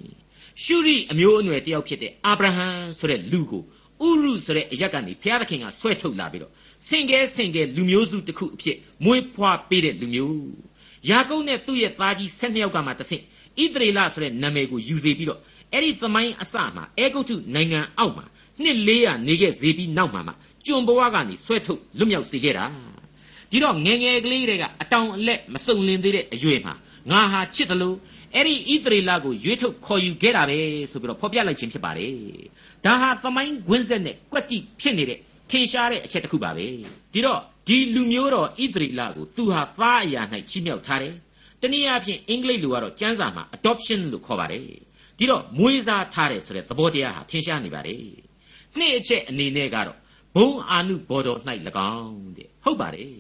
[0.64, 2.68] ရှုရိအမျိုးအနွယ်တယောက်ဖြစ်တဲ့အာဗြဟံ
[3.00, 3.64] ဆိုတဲ့လူကို
[4.08, 6.54] ဥရုဆိုတဲ့အရက်ကနေဘုရားသခင်ကဆွဲထုတ်လာပြီးတော့
[6.88, 10.50] စင်ကဲစင်ကဲလူမျိုးစုတစ်ခုအဖြစ်မွေးဖွားပေးတဲ့လူမျိုး
[11.10, 13.24] ယာကုပ်နဲ့သူ့ရဲ့သားကြီး၁၂ယောက်ကမှတဆင့်
[13.62, 15.40] ဣသရေလဆိုတဲ့နာမည်ကိုယူစေပြီးတော့
[15.74, 18.26] အဲ့ဒီသမိုင်းအစမှာအေဂုတ်ထုနိုင်ငံအောက်မှာ
[18.64, 20.34] နှစ်400နေခဲ့စေပြီးနောက်မှာမှ
[20.66, 22.66] ကျွန်ဘဝကနေဆွဲထုတ်လွတ်မြောက်စေခဲ့တာ
[23.52, 26.74] ဒီတော့ငငယ်ကလေးတွေကအတောင်အလက်မစုံလင်သေးတဲ့အရွယ်မှာ
[27.12, 27.98] ငါဟာချစ်တယ်လို့
[28.36, 30.58] အဲ့ဒီဣသရေလကိုရွေးထုတ်ခေါ်ယူခဲ့တာပဲ
[30.92, 32.14] ဆိုပြီးတော့ဖော်ပြလိုက်ခြင်းဖြစ်ပါတယ်
[32.86, 36.66] ဒါဟာသမိုင်းကွင်းဆက်နဲ့ကွက်တိဖြစ်နေတဲ့ထင်ရှားတဲ့အချက်တစ်ခုပါပဲ
[37.14, 41.16] ဒီတော့ဒီလူမျိုးတော်ဣသရေလကိုသူဟာသားအရာ၌ချီးမြှောက်ထားတယ်
[41.62, 44.64] တနည်းအားဖြင့်အင်္ဂလိပ်လိုကတော့ကျမ်းစာမှာ adoption လို့ခေါ်ပါတယ်
[45.20, 48.04] ဒီတော့မွေးစားထားတယ်ဆိုတဲ့သဘောတရားဟာထင်ရှားနေပါတယ်
[48.78, 49.98] နှစ်အချက်အနေနဲ့ကတော့
[50.36, 51.40] ဘုံအာနုဘော်တော်၌၎
[51.96, 53.16] င်းတဲ့ဟုတ်ပါတယ်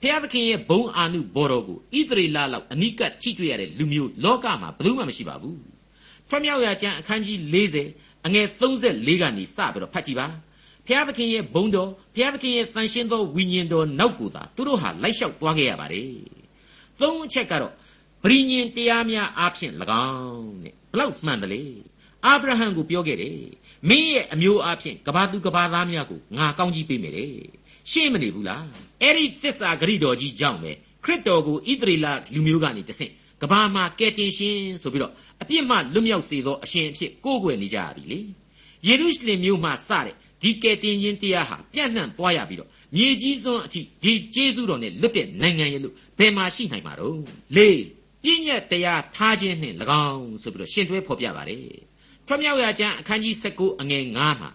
[0.00, 5.60] ဖျားသခင်ရဲ့ဘုံအာနုဘော်တော်ကိုဣသရေလလောက်အနိကကြည့်တွေ့ရတဲ့လူမျိုးလောကမှာဘယ်သူမှမရှိပါဘူး
[6.28, 7.38] ထွတ်မြောက်ရာကျမ်းအခန်းကြီး
[7.84, 10.26] 40အငယ်34ကနေစပြီးတော့ဖတ်ကြည့်ပါ
[10.86, 16.10] ဖျားသခင်ရဲ့ဘုံတော်ဖျားသခင်ရဲ့တန်ရှင်းသောဝိညာဉ်တော်နောက်ကိုသာသူတို့ဟာလိုက်လျှောက်သွားခဲ့ရပါတယ်
[17.00, 17.72] သုံးအချက်ကတော့
[18.22, 19.72] ပရိညင်တရားများအားဖြင့်၎
[20.08, 21.62] င်းတဲ့ဘ လောက်မှန်တယ်လေ
[22.24, 23.38] အာဗြဟံကိုပြောခဲ့တယ်
[23.88, 27.30] မင်းရဲ့အမျိုးအားဖြင့်ကဘာသူကဘာသားများကိုငါကောင်းကြီးပေးမယ်တဲ့
[27.90, 28.64] ရှင်းမနေဘူးလား
[29.02, 30.72] အဲ့ဒီသစ္စာဂရိတော်ကြီးကြောင့်ပဲ
[31.04, 38.20] ခရစ်တော်ကိုဣသရေလလူမျိုးကနေတဆင့်ကဘာမှာကယ်တင်ရှင်ဆိုပြီးတော့အပြစ်မှလွတ်မြောက်စေသောအရှင်အဖြစ်ကိုးကွယ်နေကြရပြီလေ
[38.86, 47.16] ယေရုရှလင်မြို့မှာစတဲ့ဒီကယ်တင်ခြင်းတရားဟာပြန့်နှံ့သွားရပြီးတော့မြေကြီးစွန်းအထိဒီကျေးဇူးတော်နဲ့လွတ်တဲ့နိုင်ငံရဲ့လို့ဘယ်မှာရှိနိုင်မှာတော့
[47.56, 47.78] လေး
[48.26, 49.76] ပြည့်ညက်တရားထားခြင်းနှင့်၎
[50.08, 51.62] င်းဆိုပြီးတော့ရှင်တွဲဖော်ပြပါတယ်
[52.26, 54.50] ထွမြောက်ရာကျမ်းအခန်းကြီး19အငယ်9မှာ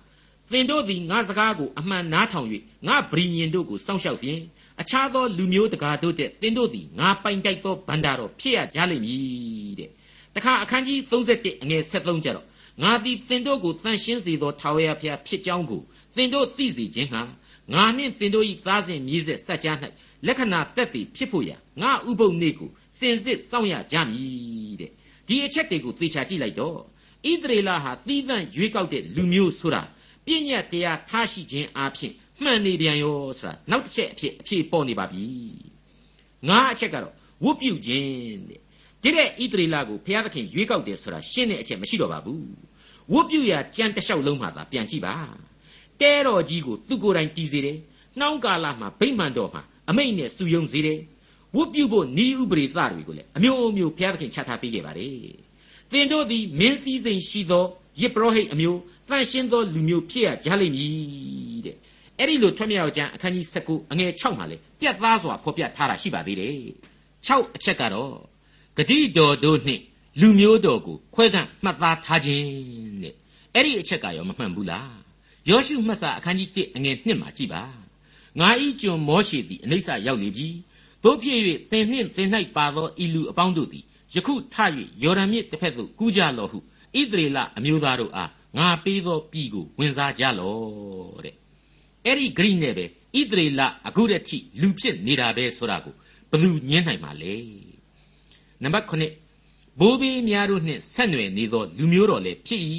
[0.51, 2.47] သင်တို့သည်ငါစကားကိုအမှန်နားထောင်၍
[2.87, 4.41] ငါဗြိညင်တို့ကိုစောင့်ရှောက်ဖြင့်
[4.81, 9.89] အခြားသောလူမျိုးတကာတို့တဲ့သင်တို့သည်ငါပိုင်တိုက်သောဗန္တာတော်ဖြစ်ရကြလိမ့်မည်တဲ့
[10.35, 12.47] တခါအခန်းကြီး31အငယ်73ကျတော့
[12.83, 15.81] ငါသည်သင်တို့ကိုတန်ရှင်းစေသောထာဝရဘုရားဖြစ်ကြောင်းကို
[16.15, 17.21] သင်တို့သိစေခြင်းဟာ
[17.73, 19.77] ငါနှင့်သင်တို့၏သားစဉ်မြေးဆက်ဆက်ကြား၌
[20.27, 22.69] လက္ခဏာတက်သည်ဖြစ်ဖို့ရာငါဥပုပ်နေ့ကို
[23.01, 24.91] စင်စစ်စောင့်ရကြမည်တဲ့
[25.27, 26.77] ဒီအချက်တွေကိုသေချာကြည့်လိုက်တော့
[27.29, 29.81] ဣသရေလဟာသီးသန့်ရွေးကောက်တဲ့လူမျိုးဆိုတာ
[30.25, 35.25] ပြည့်ညတ်တရားထားရှိခြင်းအပြင်မှန်နေပြန်ရောဆိုတာနောက်တစ်ချက်အဖြစ်အဖြစ်ပေါ်နေပါပြီ
[36.47, 38.59] ငါအချက်ကတော့ဝတ်ပြုခြင်းတဲ့
[39.03, 42.45] ဒီတဲ့ဣသရေလကိုဘုရားသခင်ရွေးကောက်တယ်ဆိုတာရှင်းတဲ့အချက်မရှိတော့ပါဘူး
[43.13, 45.15] ဝတ်ပြုရာကြံတလျှောက်လုံးမှသာပြန်ကြည့်ပါ
[46.01, 47.77] တဲတော်ကြီးကိုသူကိုယ်တိုင်တည်စေတယ်
[48.19, 50.99] နှောင်းကာလမှာဗိမ္မာန်တော်မှာအမိတ်နဲ့စုယုံစေတယ်
[51.55, 55.15] ဝတ်ပြုဖို့ဤဥပရိသတွေကိုလည်းအမျိုးမျိုးဘုရားသခင်ချထားပေးခဲ့ပါတယ်
[55.91, 57.65] သင်တို့သည်မင်းစည်းစိမ်ရှိသော
[58.01, 61.75] ယစ်ပရောဟိတ်အမျိုးတန်ရှင်းသောလူမျိုးဖြစ်ရကြလိမ့်မည်တဲ့
[62.17, 66.55] အဲ့ဒီလိုထွတ်မြောက်ကျမ်းအခန်းကြီး19အငယ်6မှာလေပြတ်သားစွာဖော်ပြထားတာရှိပါသေးတယ်
[67.27, 68.13] 6အချက်ကတော့
[68.77, 69.81] ဂတိတော်တို့နှင့်
[70.21, 72.45] လူမျိုးတော်ကိုခွဲကန့်မှတ်သားထားခြင်း
[73.03, 73.13] တဲ့
[73.53, 74.91] အဲ့ဒီအချက်ကရောမမှန်ဘူးလား
[75.49, 77.63] ယောရှုမှတ်စာအခန်းကြီး1အငယ်2မှာကြည်ပါ
[78.39, 80.47] ငါဤကျွန်မောရှေသည်အနိစ္စရောက်လေပြီ
[81.03, 81.39] တို့ဖြစ်၍
[81.71, 83.83] သင်နှင့်သင်၌ပါသောဤလူအပေါင်းတို့သည်
[84.15, 84.55] ယခုထ၍
[85.03, 91.35] ယော်ဒန်မြစ်တစ်ဖက်သို့ကူးကြလော့ဟုဣသရေလအမျိုးသားတို့အားငါပေးသောပြည်ကိုဝင်စားကြလော့တဲ့
[92.05, 95.93] အဲ့ဒီဂရိနဲ့ပဲဣသရေလအခုတည်းထိလူဖြစ်နေတာပဲဆိုတာကို
[96.29, 97.33] ဘယ်သူညင်းနိုင်မှာလဲ
[98.61, 102.61] နံပါတ်9ဘိုးဘေးများတို့နှင့်ဆက်နွယ်နေသောလူမျိုးတော်လည်းဖြစ်၏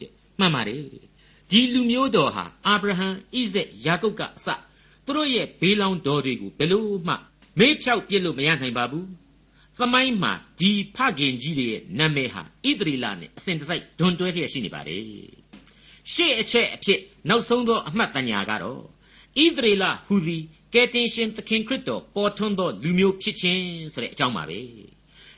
[0.00, 0.82] တဲ့မှန်ပါတယ်
[1.50, 4.48] ဒီလူမျိုးတော်ဟာအာဗြဟံဣဇက်ယာကုပ်ကအစ
[5.04, 7.14] သူတို့ရဲ့ဘေးလောင်တော်တွေကိုဘယ်လို့မှ
[7.58, 9.06] မေးဖြောက်ပြစ်လို့မရနိုင်ပါဘူး
[9.78, 15.02] သမိုင်းမှာဒီဖခင်ကြီးတွေရဲ့နာမည်ဟာဣသရေလနဲ့အစဉ်တစိုက်ဒွန်တွဲလျက်ရှိနေပါတယ်
[16.12, 18.80] ရှေ့အချက်အဖြစ်နောက်ဆုံးသောအမှတ်တညာကတော့
[19.44, 20.42] ဣသရေလဟူသည်
[20.74, 24.58] ကယ်တင်ရှင်သခင်ခရစ်တော်ပေါ်ထွန်းသောလူမျိုးဖြစ်ခြင်းဆိုတဲ့အကြောင်းပါပဲ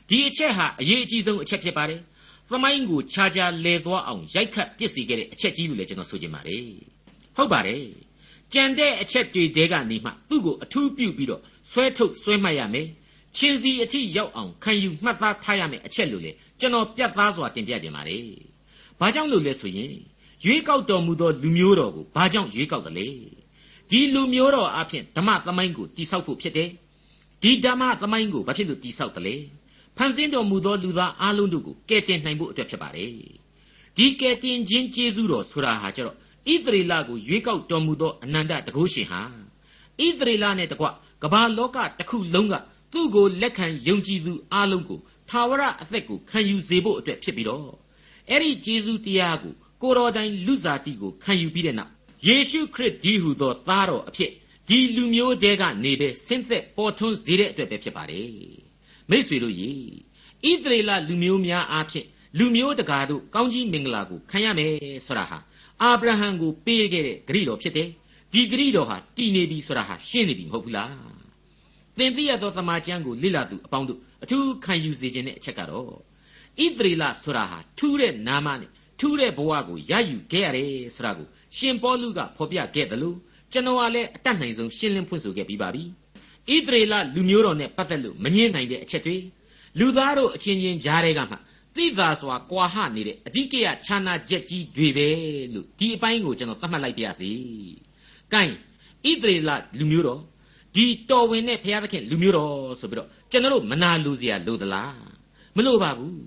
[0.09, 2.01] ဒီအချက်ဟာအရေးအကြီးဆုံးအချက်ဖြစ်ပါတယ်
[2.49, 6.65] သမိုင်းကိုခြားခြားလဲသွားအောင်ရိုက်ခတ်ပစ်စေခဲ့တဲ့အချက်ကြီးလို့လည်းကျွန်တော်ဆိုချင်ပါတယ်
[7.35, 7.83] ဟုတ်ပါတယ်
[8.53, 12.87] ကြံတဲ့အချက်တွေတဲကနေမှသူ့ကိုအထူးပြုပြီးတော့ ဆွဲထုတ်ဆွဲမှတ်ရမယ်
[13.37, 18.25] ချင်းစီအထိရောက်အောင်ခံယူမှတ်သားထားရမယ်အချက်လို့လေကျွန်တော်ပြတ်သားစွာတင်ပြခြင်းပါတယ်
[18.99, 19.93] ဘာကြောင့်လို့လဲဆိုရင်
[20.45, 23.07] ရွေးကောက်တော်မူသောလူမျိုးတော်ကိုဘာကြောင့်ရွေးကောက်တယ်လဲ
[23.89, 26.69] ဒီလူမျိုးတော်အဖြစ်ဓမ္မသမိုင်းကိုတိဆောက်ဖို့ဖြစ်တယ်
[27.41, 29.35] ဒီဓမ္မသမိုင်းကိုဘာဖြစ်လို့တိဆောက်တယ်လဲ
[29.97, 33.11] ဖန်ဆင်းတော်မူသောလူသားအလုံးတို့ကိုကယ်တင်နိုင်ဖို့အတွက်ဖြစ်ပါတယ်
[33.97, 39.21] ဒီကယ်တင်ခြင်းကျေးဇူးတော်ဆိုတာဟာကျတော့ဣသရေလကိုရွေးကောက်တော်မူသောအနန္တတကုရှင်ဟာ
[40.05, 40.85] ဣသရေလနဲ့တကွ
[41.23, 42.53] ကမ္ဘာလောကတစ်ခုလုံးက
[42.93, 44.99] သူ့ကိုလက်ခံယုံကြည်သူအလုံးကို
[45.29, 47.69] ထာဝရအသက်ကိုခံယူစေဖို့အတွက်ဖြစ်ပြီးတော့
[48.29, 51.91] အဲ့ဒီကျေးဇူးတရားကိုကိုတော်တိုင်လူစားတီကိုခံယူပြီးတဲ့နောက်
[52.27, 54.31] ယေရှုခရစ်ဒီဟုသောသားတော်အဖြစ်
[54.69, 58.29] ဒီလူမျိုးတဲကနေပဲဆင်းသက်ပေါ်ထွန်းစေတဲ့အတွက်ပဲဖြစ်ပါတယ်
[59.09, 59.71] မိษွေတို့ရေ
[60.43, 64.73] ဣသရေလလူမျိုးများအားဖြင့်လူမျိုးတကာတို့ကောင်းကြီးမင်္ဂလာကိုခံရမယ်
[65.05, 65.37] ဆိုတာဟာ
[65.81, 67.89] အာဗြဟံကိုပေးခဲ့တဲ့ဂရိတော်ဖြစ်တယ်
[68.33, 70.93] ဒီဂရိတော်ဟာတည်နေပြီဆိုတာဟာရှင်းနေပြီမဟုတ်ဘူးလား
[71.97, 75.91] သင်သိရသောသမာကျမ်းကိုလိလာသူအပေါင်းတို့အထူးခံယူစေခြင်းတဲ့အချက်ကတော့ဣ
[76.77, 83.17] သရေလဆိုတာဟာထူးတဲ့နာမနဲ့ထူးတဲ့ဘဝကိုရယူခဲ့ရတယ်ဆိုတာကိုရှင်ပေါလုကဖော်ပြခဲ့တယ်လို့
[83.51, 85.83] ကျွန်တော်ကလည်းအတတ်နိုင်ဆုံးရှင်းလင်းဖွင့်ဆိုခဲ့ပြီးပါပြီ
[86.53, 89.17] ဣသရေလလူမျိုးတော်နဲ့ပတ်သက်လို့မငင်းနိုင်တဲ့အချက်တွေ
[89.79, 91.35] လူသားတို့အချင်းချင်းကြားထဲကမှ
[91.75, 95.07] သိသာစွာကွာဟနေတဲ့အဓိကရခြာနာချက်ကြီးတွေပဲ
[95.53, 97.31] လို့ဒီအပိုင်းကိုကျွန်တော်သတ်မှတ်လိုက်ပါရစေ။
[98.33, 98.43] ကဲ
[99.09, 100.21] ဣသရေလလူမျိုးတော်
[100.75, 104.97] ဒီတော်ဝင်တဲ့ဘုရားသခင်လူမျိုးတော်ဆိုပြီးတော့ကျွန်တော်တို့မနာလိုစရာလိုသလား
[105.55, 106.17] မလိုပါဘူး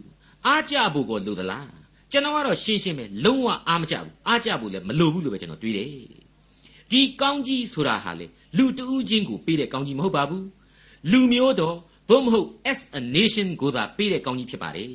[0.47, 1.69] အားကြဖို့ကိုလိုသလား
[2.11, 5.91] ကျွန်တော်ကတော့ရှင်းရှင်းပဲလုံးဝအားမကြဘူးအားကြဖို့လည်းမလိုဘူးလို့ပဲကျွန်တော်တွေးတယ်
[6.91, 10.45] ဒီကောင်းကြီးဆိုတာဟာလေလူတဦးချင်းကိုပေးတဲ့ကောင်းကြီးမဟုတ်ပါဘူး
[11.11, 11.77] လူမျိုးတော်
[12.11, 14.89] သို့မဟုတ် as a nation ကိုသာပေးတဲ့ကောင်းကြီးဖြစ်ပါတယ်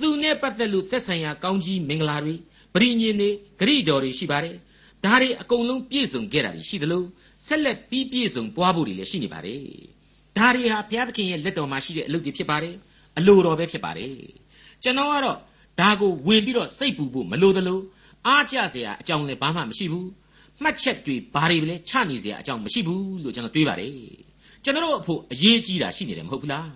[0.00, 2.34] သူနဲ့ပတ်သက်လို့သက်ဆိုင်ရာကောင်းကြီးမင်္ဂလာတွေ
[2.74, 3.30] ပရိညင်တွေ
[3.60, 4.56] ဂရိတော်တွေရှိပါတယ်
[5.04, 7.04] ဒါတွေအကုန်လုံးပြည့်စုံခဲ့တာရှိသလို
[7.46, 9.62] ဆက်လက်ပြီးပြည့်စုံသွားဖို့တွေလည်းရှိနေပါတယ်
[10.38, 12.74] ဒါတွေဟာဘုရားသခင်ရဲ့လက်တော်မှာရှိတဲ့အလုပ်တွေဖြစ်ပါတယ်
[13.18, 14.14] အလိုတော်ပဲဖြစ်ပါတယ်
[14.82, 15.38] ကျွန်တော်ကတော့
[15.80, 17.80] ဒါကိုဝင်ပြီးတော့စိတ်ပူဖို့မလိုသလို
[18.26, 20.08] အားကျစရာအကြောင်းလည်းဘာမှမရှိဘူး
[20.62, 23.94] မှတ်ချက်တွေဘာတွေလဲချနေစရာအကြောင်းမရှိဘူးလို့ကျွန်တော်တွေးပါတယ်
[24.64, 26.68] ကျွန်တော်အဖို့အရေးကြီးတာရှိနေတယ်မဟုတ်ဘူးလား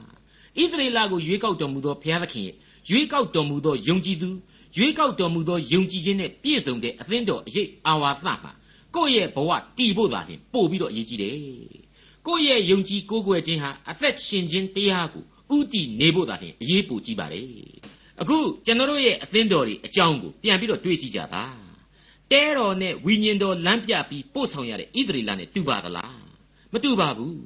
[0.61, 2.57] ဣသရေလကိုရွေးကောက်တော်မူသောဘုရားသခင်ရဲ့
[2.91, 4.31] ရွေးကောက်တော်မူသောယုံကြည်သူ
[4.77, 8.53] ရွေးကောက်တော်မူသောယုံကြည်ခြင်းနဲ့ပြည့်စုံတဲ့အသင်းတော်အရေးအာဝါသမှာ
[8.95, 11.37] ကိုယ့်ရဲ့ဘဝတည်ဖို့သာလျှင်ပို့ပြီးတော့အရေးကြီးတယ်
[12.27, 15.25] ကိုယ့်ရဲ့ယုံကြည်ကိုးကွယ်ခြင်းဟာအသက်ရှင်ခြင်းတရားကို
[15.57, 17.47] ဥတည်နေဖို့သာလျှင်အရေးပိုကြီးပါတယ်
[18.21, 21.45] အခုကျွန်တော်ရဲ့အသင်းတော်တွေအကြောင်းကိုပြန်ပြီးတော့တွေးကြည့်ကြပါ
[22.31, 26.21] တဲတော်နဲ့ဝိညာဉ်တော်လမ်းပြပြီးပို့ဆောင်ရတဲ့ဣသရေလနဲ့တူပါသလား
[26.73, 27.41] မတူပါဘူး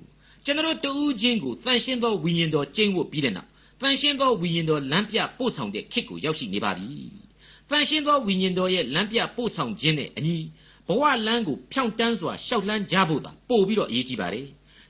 [0.45, 3.49] ကျွန်တော်တူးချင်းကိုတန်ရှင်းသောဝိညာဉ်တော်ကျင့်ဝတ်ပြီးတဲ့နောက်
[3.81, 7.20] တန်ရှင်းသောဝိညာဉ်တော်လမ်းပြပို့ဆောင်တဲ့ခေတ်ကိုရောက်ရှိနေပါပြီ
[7.70, 10.38] တန်ရှင်းသောဝိညာဉ်တော်ရဲ့လမ်းပြပို့ဆောင်ခြင်းနဲ့အညီ
[10.88, 14.48] ဘဝလမ်းကိုဖြောင့်တန်းစွာရှောက်လှမ်းကြဖို့သာပို့ပြီးတော့အရေးကြီးပါတယ်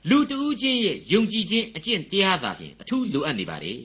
[0.08, 3.78] လူတဦးချင်းရဲ့ယုံကြည်ခြင်းအကျင့်တရားသာဖြင့်အထူးလိုအပ်နေပါတယ်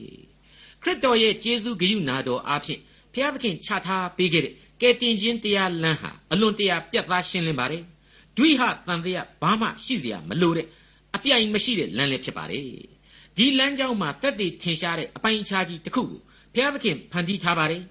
[0.82, 7.82] ခရစ်တော်ရဲ့ကျေးဇူးဂရုဏာတော်အားဖြင့်ဘ ဖျားသခင်ချထားပေးခဲ့တဲ့ကယ်တင်ခြင်းတရားလမ်းဟာအလွန်တရာပြတ်သားရှင်းလင်းပါတယ်
[8.36, 10.66] ဒွိဟတန်တရားဘာမှရှိเสียမလိုတဲ့
[11.14, 12.64] အပြိုင်မရှိတဲ့လမ်းလည်းဖြစ်ပါတယ်
[13.36, 16.20] ဒီလမ်းကြောင်းမှာတက်တည်ထင်ရှားတဲ့အပိုင်းအခြားကြီးတစ်ခုကို
[16.54, 17.82] ဘုရားသခင်ဖန်တီးထားပါတယ်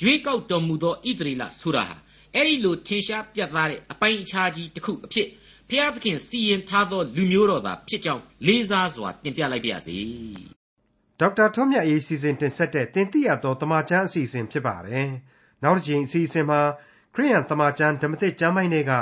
[0.00, 1.96] ရွေးကောက်တော်မူသောဣသရေလဆိုတာဟာ
[2.34, 5.28] အဲ့ဒီလိုထင်ရှားပြတ်သားတဲ့အပိုင်းအခြားကြီးတစ်ခုအဖြစ်
[5.68, 9.98] ဘုရားသခင်စီရင်ထားသောလူမျိုးတော်သာဖြစ်ကြောင်းလေးစားစွာတင်ပြလိုက်ပါရစေ
[11.20, 15.08] ဒေါက်တာထွန်းမြတ်ရေးစီစဉ်တင်ဆက်တဲ့တင်ပြတော်တမချန်းအစီအစဉ်ဖြစ်ပါတယ်
[15.62, 16.60] နောက်တစ်ချိန်အစီအစဉ်မှာ
[17.14, 18.92] ခရိယန်တမချန်းဓမ္မသစ်ကျမ်းပိုင်းတွေက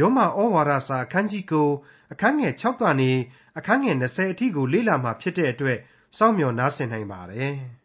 [0.00, 1.68] ယောမဩဝါဒစာအခန်းကြီးကို
[2.12, 3.10] အခန်းငယ်6ကနေ
[3.58, 5.78] အခန်းငယ်20အထိကိုလေ့လာမှာဖြစ်တဲ့အတွက်
[6.18, 7.54] စောင့်မျှော်နားဆင်နိုင်ပါတယ်။